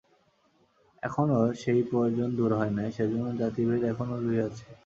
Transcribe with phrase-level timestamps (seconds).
[1.03, 4.65] এখনও সেই প্রয়োজন দূর হয় নাই, সেজন্য জাতিভেদ এখনও রহিয়াছে।